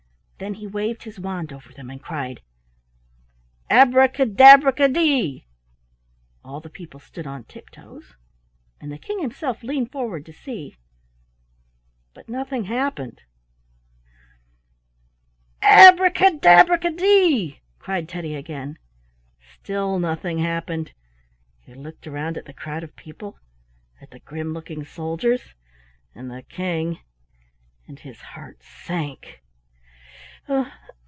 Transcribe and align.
Then 0.39 0.55
he 0.55 0.65
waved 0.65 1.03
his 1.03 1.19
wand 1.19 1.53
over 1.53 1.71
them 1.71 1.91
and 1.91 2.01
cried 2.01 2.41
"Abraca 3.69 4.25
dabraca 4.25 4.91
dee!" 4.91 5.45
All 6.43 6.59
the 6.59 6.67
people 6.67 6.99
stood 6.99 7.27
on 7.27 7.43
tiptoes, 7.43 8.15
and 8.79 8.91
the 8.91 8.97
King 8.97 9.19
himself 9.19 9.61
leaned 9.61 9.91
forward 9.91 10.25
to 10.25 10.33
see,— 10.33 10.77
but 12.15 12.27
nothing 12.27 12.63
happened. 12.63 13.21
"Abraca 15.61 16.39
dabraca 16.41 16.89
dee!" 16.89 17.59
cried 17.77 18.09
Teddy 18.09 18.33
again. 18.33 18.79
Still 19.61 19.99
nothing 19.99 20.39
happened; 20.39 20.93
he 21.59 21.75
looked 21.75 22.07
around 22.07 22.35
at 22.35 22.45
the 22.45 22.51
crowd 22.53 22.83
of 22.83 22.95
people, 22.95 23.37
at 24.01 24.09
the 24.09 24.19
grim 24.19 24.53
looking 24.53 24.83
soldiers, 24.85 25.53
and 26.15 26.31
the 26.31 26.41
King, 26.41 26.97
and 27.87 27.99
his 27.99 28.19
heart 28.33 28.63
sank. 28.63 29.37